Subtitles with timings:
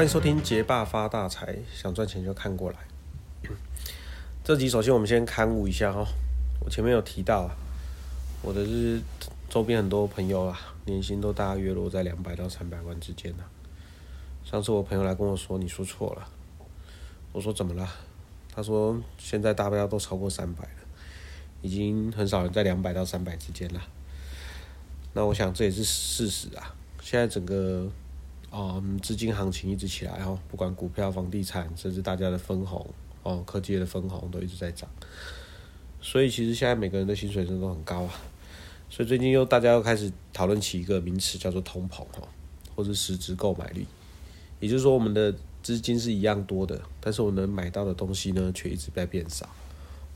[0.00, 2.78] 欢迎收听《杰爸发大财》，想赚钱就看过来。
[4.42, 6.02] 这集首先我们先刊物一下哈，
[6.64, 7.52] 我前面有提到啊，
[8.40, 8.98] 我的是
[9.50, 13.44] 周边很多朋友啊，年薪都大约落在两百到三百万之间呢。
[14.42, 16.26] 上次我朋友来跟我说，你说错了。
[17.32, 17.86] 我说怎么了？
[18.50, 20.80] 他说现在大家都超过三百了，
[21.60, 23.82] 已经很少人在两百到三百之间了。
[25.12, 27.86] 那我想这也是事实啊，现在整个。
[28.50, 32.84] 哦，资金行情一直起来哦，不管股票、房地产，甚至大家的分红
[33.22, 34.88] 哦，科技的分红都一直在涨。
[36.00, 38.12] 所以其实现在每个人的薪水真的都很高啊。
[38.88, 42.28] 所以最近又大家又开始讨论起一个名词，叫做通膨哦，
[42.74, 43.86] 或者实质购买力。
[44.58, 49.48] 也就是说，我们的资金是一样多的，但是我能买到的东西呢，却一直在变少。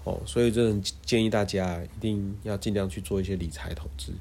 [0.03, 4.13] 哦，所以这建议大家一定要尽量去做一些理财投资，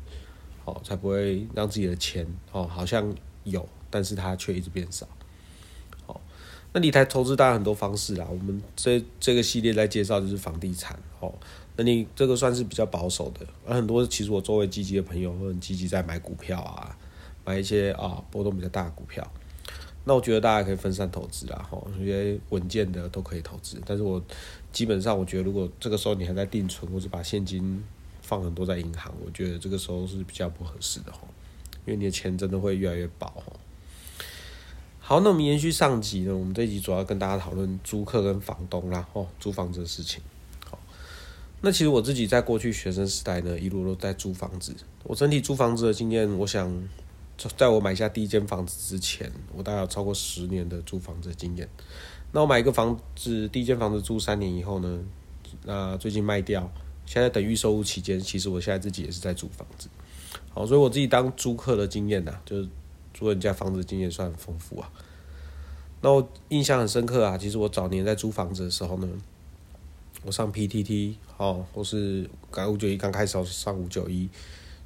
[0.65, 3.67] 哦，才不会让自己的钱哦，好像有。
[3.89, 5.07] 但是它却一直变少。
[6.07, 6.19] 好，
[6.71, 8.25] 那理财投资当然很多方式啦。
[8.27, 10.97] 我们这这个系列在介绍就是房地产。
[11.19, 11.31] 哦，
[11.75, 13.45] 那你这个算是比较保守的。
[13.67, 16.97] 而很多其实我周围积极的朋友会很积极在买股票啊，
[17.45, 19.31] 买一些啊波动比较大的股票。
[20.05, 23.79] 那我觉得大家可以分散投资啦，哈，一些稳健的都可以投资。
[23.85, 24.19] 但是我
[24.71, 27.83] 基本上我觉得，如果这个时候你还在定存或者把现金
[28.23, 31.19] 放很多在银行，我觉得这个时候是比较不合适的，哈，
[31.85, 33.43] 因为你的钱真的会越来越薄，
[34.99, 40.23] 好，那我们延续上集呢，我们这一集主要跟大家讨论租客跟房东啦，哦，租房子的事情。
[40.65, 40.79] 好，
[41.59, 44.73] 那其实我自己在过去学生时代呢，一路都在租房子。
[45.03, 46.71] 我整体租房子的经验，我想，
[47.57, 51.67] 在我买下第一间房子之前，我大概有超过十年的租房子的经验。
[52.31, 54.99] 那我买一个房子，第一间房子租三年以后呢，
[55.65, 56.71] 那最近卖掉，
[57.05, 59.89] 现在等预售屋期间，其实我现在自己也是在租房子。
[60.53, 62.69] 好，所以我自己当租客的经验呢，就是。
[63.15, 64.89] 租人家房子经验算很丰富啊，
[66.01, 67.37] 那我印象很深刻啊。
[67.37, 69.07] 其实我早年在租房子的时候呢，
[70.23, 74.27] 我上 PTT 哦，或是刚五九一刚开始上五九一，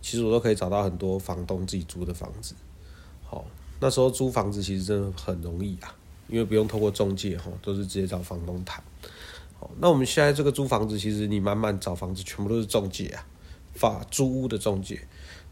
[0.02, 2.54] 其实我都可以找到很多房东自己租的房子。
[3.24, 3.46] 好，
[3.80, 5.96] 那时候租房子其实真的很容易啊，
[6.28, 8.84] 因为不用透过中介哈，都是直接找房东谈。
[9.58, 13.26] 好，那我们现在这个租房子，其实你慢慢找房子，全部都是中介啊，
[13.74, 15.08] 法租屋的中介。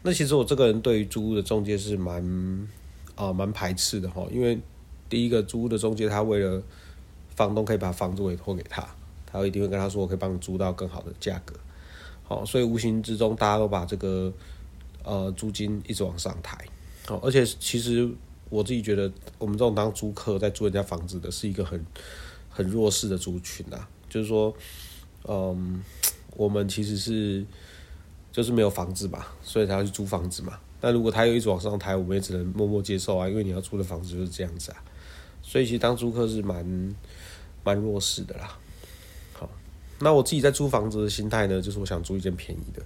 [0.06, 2.22] 那其实我这个人对于租屋的中介是蛮
[3.16, 4.56] 啊蛮排斥的哈，因为
[5.08, 6.62] 第一个租屋的中介他为了
[7.34, 8.86] 房东可以把房子委托给他，
[9.26, 11.56] 他一定会跟他说我可以帮你租到更好的价格，
[12.22, 14.32] 好，所以无形之中大家都把这个
[15.02, 16.56] 呃租金一直往上抬，
[17.06, 18.08] 好，而且其实
[18.48, 21.84] 我自己觉得我们这种当租客在租人家房子的是一个很
[22.48, 24.54] 很弱势的族群啊，就是说
[25.24, 25.82] 嗯
[26.36, 27.44] 我们其实是。
[28.36, 30.58] 就是没有房子嘛，所以才要去租房子嘛。
[30.82, 34.84] 那如果他又一直往上抬，我们也只能默默接受啊，因为你要租的房子就是这样子啊。
[35.40, 36.94] 所以其实当租客是蛮
[37.64, 38.58] 蛮弱势的啦。
[39.32, 39.48] 好，
[40.00, 42.82] 那我自己在租房子的心态呢，就是我想租一间便宜的，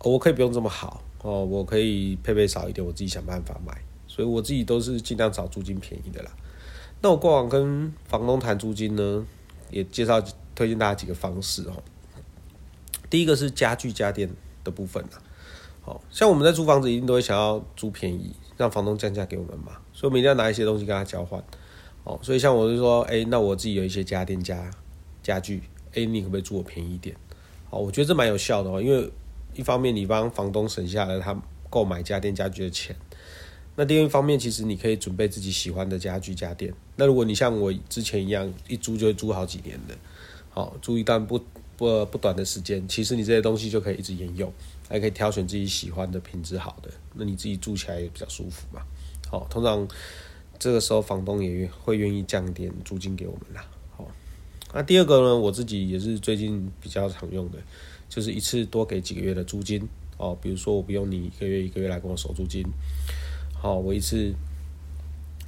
[0.00, 3.80] 我可以不用这么好哦，我可以配备少一点，我自己想办法买。
[4.08, 6.32] 所以我自己都是尽量找租金便宜的啦。
[7.00, 9.24] 那我过往跟房东谈租金呢，
[9.70, 10.20] 也介绍
[10.52, 11.80] 推荐大家几个方式哦。
[13.08, 14.28] 第一个是家具家电。
[14.62, 15.18] 的部分呢，
[15.80, 21.42] 好像我们在租房子一定都会想要租便宜，让房东降价给我们嘛，所以我们一定要拿一些东西跟他交换，
[22.04, 24.70] 哦，所以像我就说，哎，那我自己有一些家电家
[25.22, 25.62] 家具，
[25.94, 27.16] 哎，你可不可以租我便宜一点？
[27.70, 29.10] 哦，我觉得这蛮有效的哦，因为
[29.54, 31.34] 一方面你帮房东省下了他
[31.68, 32.94] 购买家电家具的钱，
[33.76, 39.96] 那另一方面其实你可以准备自己喜欢的家具家电，那如果你像我之前一样一租就会租好几年的，
[40.50, 41.40] 好，租一段不。
[41.80, 44.52] 不不短的时间，其实你这些东西就可以一直沿用，
[44.86, 48.82] 还可以挑选自己喜欢的品质好的，那你自己住起来也比较舒服嘛。
[49.30, 49.88] 好，通常
[50.58, 53.66] 这个时候房东也会愿意降点租金给我们啦。
[53.96, 54.06] 好，
[54.74, 57.56] 那第二个呢，我自己也是最近比较常用的，
[58.10, 60.36] 就是一次多给几个月的租金哦。
[60.42, 62.62] 比如说我不用你一个月一个月来跟我收租金，
[63.54, 64.34] 好，我一次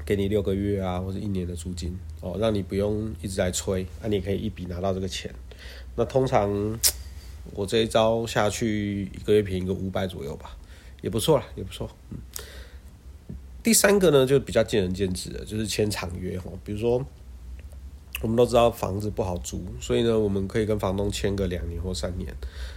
[0.07, 5.31] 给你六个月啊，或者一年的租金哦，让你不用一直在催，那你可以一笔拿到这个钱。
[5.95, 6.79] 那通常
[7.55, 10.57] 我这一招下去，一个月便宜个五百左右吧，
[11.01, 11.91] 也不错啦，也不错。
[12.11, 12.19] 嗯，
[13.63, 16.53] 第三个呢，就比较见仁见智的，就是签长约哦。
[16.65, 17.05] 比如说，
[18.21, 22.33] 我们都知道房子不好租，所以呢，我们可以跟房东签个两年或三年。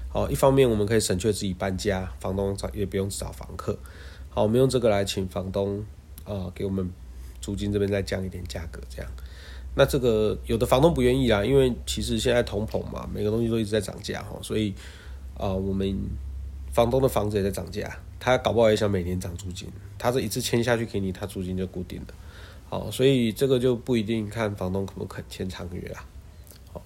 [0.10, 3.78] 好，一方面我们可以省却自己搬家，房东找也不用找房客。
[4.30, 5.86] 好，我们用这个来请房东
[6.24, 6.90] 啊，给我们
[7.40, 9.12] 租金这边再降一点价格，这样。
[9.76, 14.74] 那这个有的房东不愿意啊，因为其实现在通膨嘛，每个东西都一直在涨价哈，所以
[15.38, 15.94] 啊，我们
[16.72, 19.68] 房东的房子也在涨价，他搞不好也想每年涨租金，
[19.98, 22.08] 他这一次签下去给你，他租金就固定了，
[22.70, 26.06] 好，所以这个就不一定看房东可不肯签长约啊。
[26.72, 26.82] 好，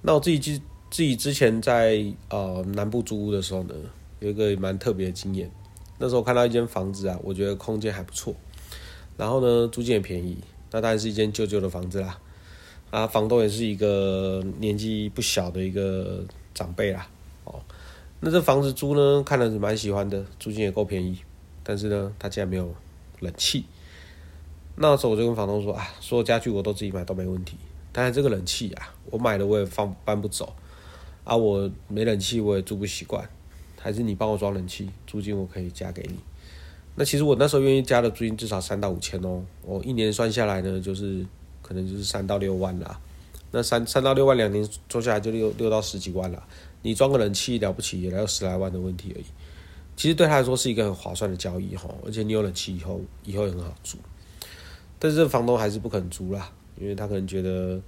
[0.00, 0.58] 那我自己之
[0.90, 3.74] 自己之前在呃南部租屋的时候呢，
[4.20, 5.50] 有一个蛮特别的经验。
[5.98, 8.34] 那时候看到一间房子啊，我觉得空间还不错，
[9.18, 10.38] 然后呢租金也便宜，
[10.70, 12.18] 那当然是一间旧旧的房子啦。
[12.90, 17.08] 啊，房东也是一个年纪不小的一个长辈啦。
[17.44, 17.62] 哦，
[18.18, 21.20] 那这房子租呢，看了是蛮喜欢的，租金也够便宜，
[21.62, 22.74] 但是呢，他竟然没有
[23.20, 23.64] 冷气。
[24.74, 27.56] 那时候我就跟房东说啊，所有家具我都自己买都没问题，
[27.92, 30.52] 但是这个冷气啊，我买了我也放搬不走，
[31.22, 33.28] 啊，我没冷气我也住不习惯，
[33.78, 36.18] 还是你帮我装冷气，租金我可以加给你。
[36.96, 41.24] 那其实我那时候愿意加的租金至少三到五千哦，我一年算下来呢，就是
[41.62, 43.00] 可能就是三到六万啦。
[43.52, 46.42] 那三三到六万两年做下来就六六到十几万了，
[46.82, 49.24] 你装个冷气了不起也要十来万的问题而已。
[49.96, 53.98] 其实对他来说是一个很划算的交易哈，而且你有冷气以后，以后也很好租。
[54.98, 57.80] 但是这房东还是不肯租啦，因为他可能觉得，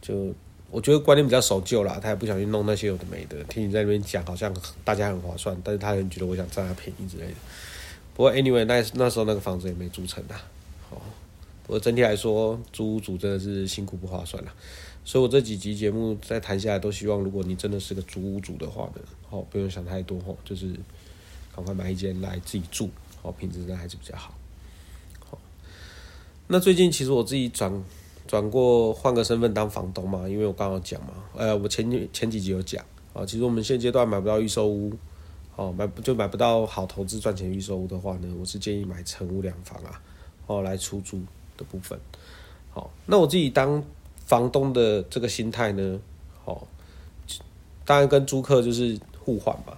[0.00, 0.34] 就
[0.70, 3.42] 我觉得观念比较守旧啦，他也不想去弄那些有的没的。
[3.44, 7.34] 听你在那边讲，好像大家很划算，但是他很觉得我想占他便宜之类的。
[8.14, 10.40] 不过 anyway，那那时候那个房子也没租成啊。
[10.90, 10.96] 哦，
[11.64, 14.52] 不过整体来说，租屋主真的是辛苦不划算了。
[15.04, 20.68] 所以我这几集节目再谈下来，都希望如果你真的是个租屋主的话呢，哦，不用想太多哦，就是
[21.54, 22.88] 赶快买一间来自己住，
[23.20, 24.32] 哦，品质呢还是比较好。
[25.28, 25.38] 好
[26.46, 27.84] 那最近其实我自己转
[28.26, 32.82] 转过换个身份当房东嘛，因为我刚刚讲嘛，呃，我前前几集有讲
[33.12, 34.90] 啊，其实我们现阶段买不到预售屋，
[35.56, 40.00] 哦，买不就买不到好投资赚钱预售屋的话呢，我是建议买成屋两房啊，
[40.46, 41.20] 哦，来出租
[41.56, 41.98] 的部分。
[42.72, 43.82] 好，那我自己当
[44.26, 46.00] 房东的这个心态呢，
[46.44, 46.66] 好，
[47.84, 49.76] 当然跟租客就是互换嘛。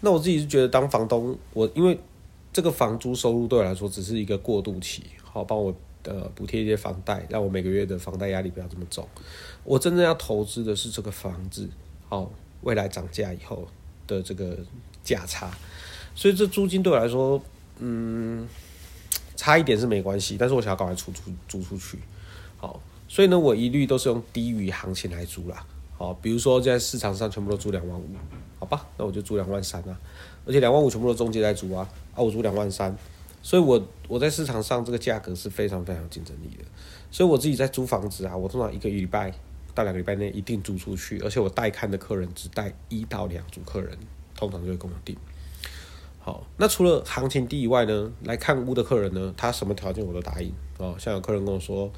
[0.00, 1.98] 那我自己是觉得当房东，我因为
[2.52, 5.02] 这个房租收入对我来说只是一个过渡期。
[5.22, 5.74] 好，帮我
[6.04, 9.06] 呃补贴一些房贷，让我每个月的房贷压力不要这么重。
[9.64, 11.68] 我真正要投资的是这个房子，
[12.08, 12.30] 好，
[12.62, 13.68] 未来涨价以后
[14.08, 14.58] 的这个
[15.04, 15.48] 价差。
[16.16, 17.40] 所以这租金对我来说，
[17.78, 18.48] 嗯，
[19.36, 22.00] 差一点是没关系，但是我想要赶快出租租出去。
[22.56, 25.64] 好，所以呢，我一律都是用低于行情来租啦。
[25.96, 28.08] 好，比如说在市场上全部都租两万五，
[28.58, 29.96] 好吧，那我就租两万三啊，
[30.44, 32.96] 而且两万五全部都中介在租啊，啊，我租两万三。
[33.40, 36.64] 所以，我我在市场上这个价格是非常非常有竞争力的。
[37.10, 39.32] 所以我自己在租房子啊，我通常一个礼拜
[39.78, 43.96] 到两个礼拜内一定租出去，而且我带看的客人只带一到两组客人，
[44.34, 45.16] 通常就会跟我订。
[46.18, 50.52] 好，那除了行情低以外呢，来看屋的客人呢，他什么条件我都答应。
[50.78, 51.92] 哦，像有客人跟我说，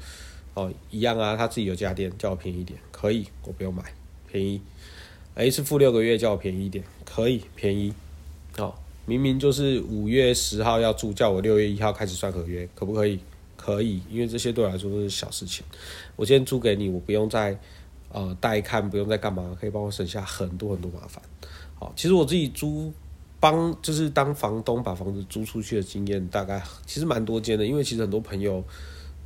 [0.53, 3.83] 哦，一样啊，他自己有家电，叫我便宜一点，可以，我不用买，
[4.31, 4.61] 便宜。
[5.39, 7.91] 一次付六个月，叫我便宜一点，可以，便宜。
[8.55, 8.77] 好。
[9.07, 13.19] 明明就是五月十号要住，叫我六月一号开始算合约，可不可以？
[13.61, 15.63] 可以，因为这些对我来说都是小事情。
[16.15, 17.57] 我今天租给你，我不用再
[18.11, 21.21] 呃带看，不用再干嘛，可以帮我省下很多很多麻烦。
[21.75, 22.91] 好，其实我自己租
[23.39, 28.63] 帮就是当房东把房子租出去的经验，大概其实蛮多间的，因为其实很多朋友。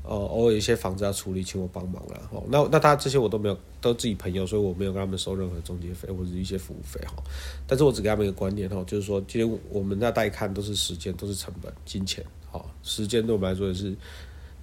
[0.08, 2.44] 呃，偶尔一些房子要处理，请我帮忙了哦。
[2.50, 7.16] 那那他这些我都没有，都自己朋友，所以我没有跟他们收任何中介费或者一些服务费哈。
[7.66, 12.24] 但是我只给他们一个观念哈，就是说，今天我们在带看都是时间，都是成本，金钱。
[12.58, 13.96] 哦，时间对我们来说也是，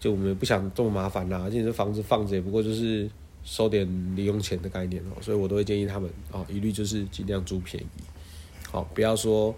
[0.01, 1.41] 就我们也不想这么麻烦啦。
[1.45, 3.11] 而且这房子放着也不过就是
[3.45, 8.03] 收点零用钱的概念哦，所以我都会建议他们哦，一律就是尽量租便宜，
[8.71, 9.55] 好，不要说。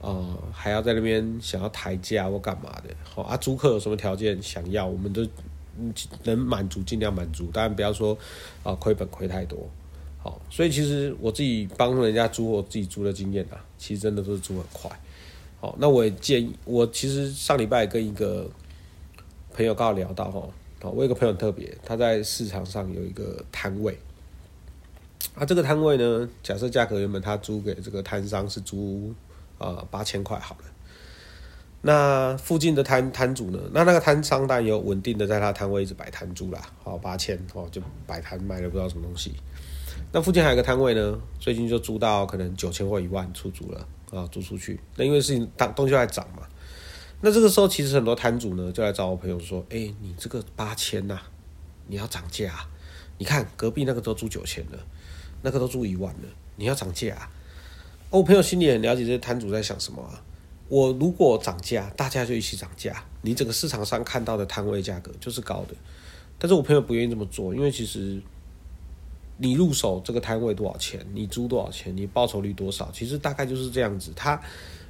[0.00, 2.94] 呃，还要在那边想要抬价或干嘛的？
[3.02, 5.26] 好啊，租客有什么条件想要，我们都
[6.24, 8.14] 能满足尽量满足，当然不要说
[8.62, 9.66] 啊亏本亏太多。
[10.18, 14.90] 好，所以其实我自己帮人家租，我自己租的经验啊，其实真的都是租很快。
[15.64, 18.46] 好，那我也建议，我其实上礼拜跟一个
[19.54, 20.46] 朋友刚好聊到哈，
[20.90, 23.98] 我有个朋友特别，他在市场上有一个摊位，
[25.34, 29.14] 啊，这个摊位呢，假设价格原本他租给这个摊商是租。
[29.56, 30.64] 呃，八千块好了。
[31.80, 33.58] 那附近的摊摊主呢？
[33.72, 36.60] 那那个摊商当然有稳定的在他摊位一直摆摊租啦。
[36.82, 39.32] 好，八千哦，就摆摊卖了不知道什么东西。
[40.12, 44.78] 那附近还有个摊位呢，最近就租到可能九千或一万出租了啊，租出去。
[44.96, 46.46] 那因为事情当东西在涨嘛。
[47.20, 51.18] 那这个时候其实很多摊主呢就来找我朋友说：“哎，你这个八千呐，
[51.86, 52.66] 你要涨价。
[53.18, 54.78] 你看隔壁那个都租九千了，
[55.42, 57.28] 那个都租一万了，你要涨价。”
[58.10, 60.22] 我朋友心里很了解这些摊主在想什么啊。
[60.68, 65.74] 我如果涨价，大家就一起涨价，你整个市场上看到的摊位价格就是高的。
[66.38, 68.20] 但是我朋友不愿意这么做，因为其实
[69.36, 74.12] 你入手这个摊位多少钱，你租多少钱，你报酬率多少，其实大概就是这样子。
[74.14, 74.40] 他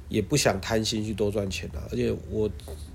[0.07, 1.81] 也不想贪心去多赚钱啊。
[1.91, 2.49] 而且我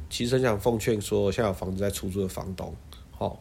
[0.09, 2.73] 其实很想奉劝说现在有房子在出租的房东，
[3.11, 3.41] 好，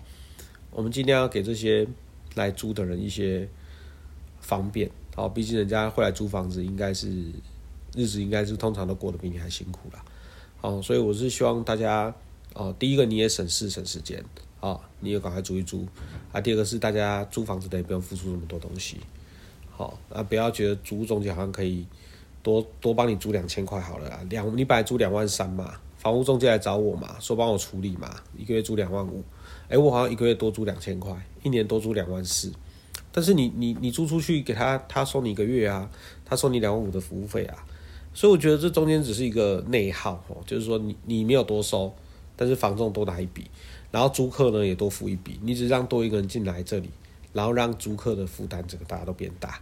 [0.72, 1.88] 我们尽量要给这些
[2.36, 3.48] 来租的人一些
[4.42, 7.10] 方便，好，毕竟人家会来租房子，应该是
[7.96, 10.04] 日子应该是通常都过得比你还辛苦啦。
[10.58, 12.13] 好，所以我是希望大家，
[12.54, 14.24] 哦，第一个你也省事省时间，
[14.60, 15.88] 啊，你也赶快租一租，
[16.32, 18.98] 啊，第二个是大家租房子的也不用付出那么多东西，
[19.72, 21.86] 好，啊，不要觉得租中介好像可以
[22.44, 25.75] 多多帮你租两千块好了啦，两你本来租两万三嘛。
[26.00, 29.22] 房屋中介来找我嘛，说帮我处理嘛，一个月租两万五，
[29.68, 31.13] 哎，我好像一个月多租两千块，
[31.44, 32.54] 一年多租两万四，
[33.12, 35.89] 但是你你你租出去给他，他收你一个月啊，
[36.24, 37.66] 他收你两万五的服务费啊，
[38.13, 41.94] 所以我觉得这中间只是一个内耗哦，就是说你你没有多收，
[42.39, 43.51] 但是房仲多拿一笔，
[43.91, 46.89] 然后租客呢也多付一笔，你只让多一个人进来这里，
[47.34, 49.60] 然后让租客的负担这个大家都变大，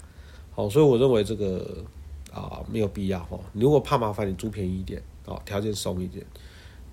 [0.53, 1.83] 好，所以我认为这个
[2.31, 5.01] 啊没有必要哦，你如果怕麻烦，你租便宜一点。
[5.29, 6.25] 哦，条件松一点，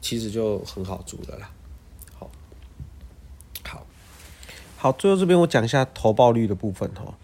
[0.00, 1.48] 其实就很好租的啦。
[2.18, 2.28] 好，
[3.62, 3.86] 好，
[4.76, 7.14] 好，最后这边我讲一下投报率的部分哈。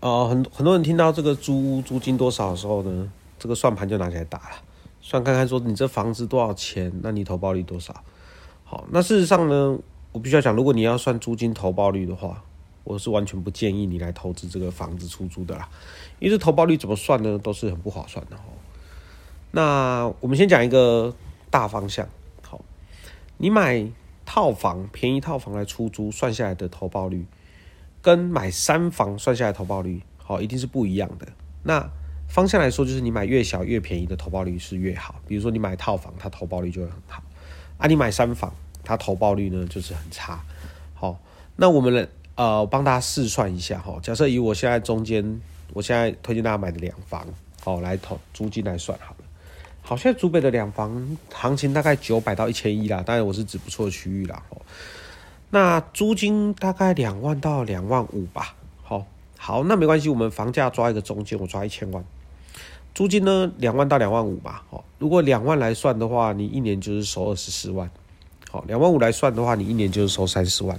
[0.00, 4.62] 呃，很很多人听到这个租租金多少的时候呢，这个算盘就拿起来打了，
[5.10, 7.92] 算看看说你这房子多少钱，那你投报率多少？
[8.62, 9.76] 好，那事实上呢，
[10.12, 12.44] 我必须要讲，如果你要算租金投报率的话，
[12.84, 15.68] 我是完全不建议你来投资这个房子出租的啦，
[16.20, 18.54] 因为这投报率怎么算呢，都是很不划算的哦。
[19.50, 21.12] 那我们先讲一个
[21.50, 22.06] 大方向，
[22.42, 22.60] 好，
[23.38, 23.84] 你买
[24.24, 27.26] 套房便宜套房来出租，算下来的投报率，
[28.00, 31.26] 跟买三房算下来投报率，好，一定是不一样的。
[31.64, 31.90] 那
[32.30, 35.16] 方向来说，就是你买越小越便宜的投报率是越好。
[35.26, 37.20] 比如说你买套房，它投报率就会很好，
[37.76, 40.40] 啊，你买三房，它投报率呢就是很差。
[40.94, 41.18] 好，
[41.56, 45.40] 那我们呃帮大家试算一下哈，假设以我现在中间，
[45.72, 47.26] 我现在推荐大家买的两房，
[47.60, 49.24] 好，来投租金来算好了。
[49.82, 54.40] 好，现在竹北的两房行情大概九百到一千一啦，当然我是指不错的区域啦。
[54.50, 54.62] 哦，
[55.50, 58.54] 那租金大概两万到两万五吧。
[58.82, 59.04] 好，
[59.36, 62.04] 好，那没关系，我们房价抓一个中间，我抓一千万，
[62.94, 64.64] 租金呢两万到两万五吧。
[64.70, 67.90] 好，如果两万来算的话，你一年就是收二十四万。
[68.50, 70.78] 好，两万五来算的话，你一年就是收三十万。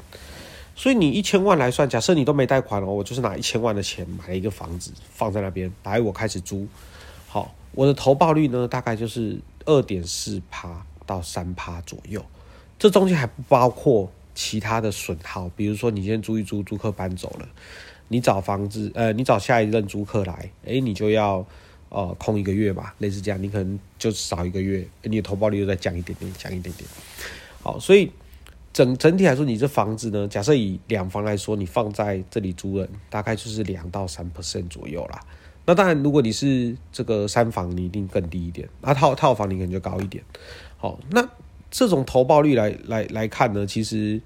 [0.76, 6.68] 所以你一千万来算，假设你都没贷款哦，我就是拿一千万的钱买了一个房子放在那边，来我开始租。
[7.28, 7.54] 好。
[7.74, 12.22] 我的投报率呢，大概就是二点四趴到三趴左右，
[12.78, 17.48] 这中间还不包括其他的损耗，比如说你先租一租，租客搬走了，
[18.10, 21.46] 你找房子，呃，你找下一任租客来，哎，你就要
[21.92, 26.90] 呃空一个月吧，类似这样，你可能就少一个月，你的投报率又再降一点点，降一点点。
[27.62, 28.10] 好，所以
[28.74, 35.20] 整整体来说，你这房子呢，假设以两房来说，你放在这里租人，大概就是两到三 percent 左右啦。
[35.66, 40.24] 那当然，如果你是这个三房，你一定更低一点；那套套房你可能就高一点。
[40.78, 41.28] 好，那
[41.70, 44.20] 这种投报率来来来看呢，其实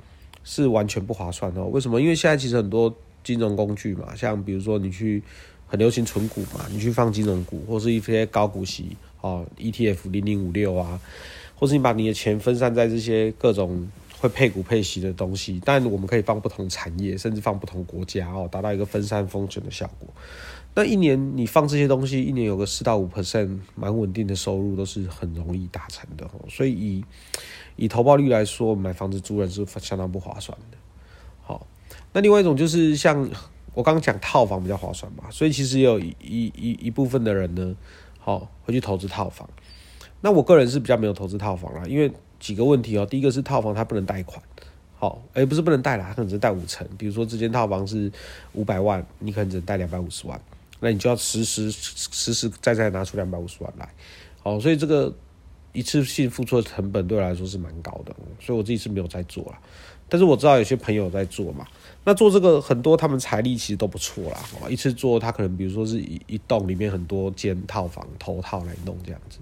[0.43, 1.65] 是完全不划算哦。
[1.65, 1.99] 为什么？
[1.99, 5.21] 因为现在其实很多金融工具嘛，像比如说你去
[5.75, 10.99] 流行存股嘛，你去放金融股，或是一些高股息哦，ETF 零零五六啊，
[11.55, 13.87] 或是你把你的钱分散在这些各种
[14.19, 20.07] 会配股配息的东西，但我们可以放不同产业，甚至放不同国家哦，达到一个分散风险的效果。
[20.77, 27.05] 那一年你放这些东西，一年有个四到五 percent 蛮稳定的收入，都是很容易达成的所以以
[27.77, 30.77] 以投报率来说，买房子租人是相当不划算的。
[31.41, 31.65] 好，
[32.11, 33.29] 那另外一种就是像
[33.75, 37.75] 我刚刚讲套房比较划算嘛，所以其实有一一一部分的人呢，
[38.17, 39.47] 好会去投资套房。
[40.21, 43.05] 那我个人是比较没有投资套房啦，因为几个问题哦。
[43.05, 44.41] 第一个是套房它不能贷款。
[44.97, 46.87] 好，哎，不是不能贷啦，它可能只贷五成。
[46.97, 48.11] 比如说这间套房是
[48.53, 50.41] 五百万，你可能只贷两百五十万。
[50.79, 53.89] 那你就要实实实实在在拿出两百五十万来，
[54.43, 55.13] 好，所以这个
[55.71, 59.57] 一次性付出的成本对我来说是蛮高的，所以我自己是没有在做了。
[60.07, 61.65] 但是我知道有些朋友在做嘛，
[62.03, 69.39] 那做这个很多他们财力其实都不错啦，一次做他可能比如说是一一栋里面很多间套房头套来弄这样子。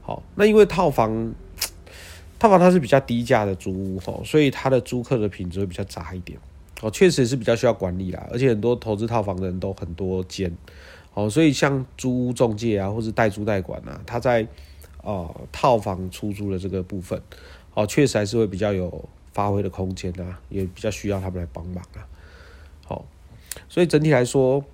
[0.00, 1.32] 好，那因为套房
[2.38, 6.38] 套房它是比较低价的租屋吼，所以它的租客的品质会比较杂一点。
[6.80, 10.52] 哦，确实是比较需要管理啦，而且很多投资套房的人都很多间，
[11.14, 14.44] 哦，所以像租屋中介啊，或是代租代管啊，他在
[15.04, 17.22] 呃套房出租的这个部分，
[17.74, 22.06] 哦，确实还是会比较有发挥的空间啊，也比较需要他们来帮忙啊。
[22.84, 23.04] 好，
[23.68, 24.64] 所以整体来说，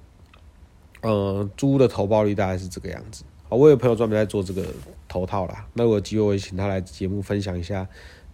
[1.02, 3.24] 呃，租的投报率大概是这个样子。
[3.48, 4.64] 好，我有朋友专门在做这个
[5.08, 7.88] 头套啦，那我有机会也请他来节目分享一下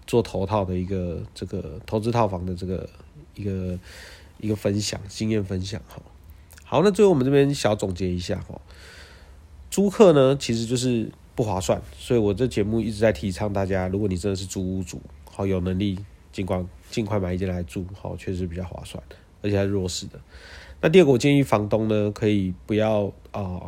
[0.07, 2.89] 做头套的一个这个投资套房的这个。
[3.37, 3.77] 一个
[4.39, 6.01] 一个分享经验分享哈，
[6.63, 8.61] 好，那最后我们这边小总结一下哈，
[9.73, 15.99] 租客呢其实就是不划算，所以我这节目一直在提倡大家，如果你真的是租屋主，好有能力，
[16.35, 19.03] 尽管尽快买一间来住，好确实比较划算，
[19.41, 20.21] 而且还是弱势的。
[20.81, 23.63] 那第二个，我建议房东呢，可以不要啊，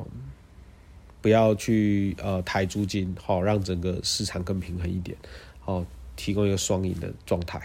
[1.23, 5.17] 不要去呃抬租金，好让整个市场更平衡一点，
[5.61, 7.63] 好提供一个双赢的状态。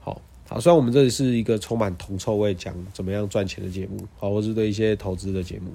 [0.00, 5.70] 好，好，虽然我们这里是一个充满铜臭味讲怎么样赚钱的节目，好，或是对一些投资的节目，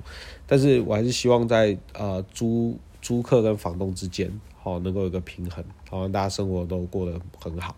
[0.45, 2.77] 但是我还是希望在呃租。
[3.01, 4.31] 租客跟房东之间，
[4.63, 7.75] 好能够有个平衡，好让大家生活都过得很好。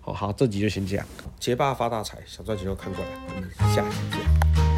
[0.00, 1.06] 好好，这集就先这样。
[1.38, 4.69] 结巴发大财，想赚钱就看过来，我们下期见。